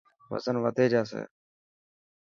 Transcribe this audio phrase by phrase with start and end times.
[0.31, 1.21] وزن وڌي جاسي.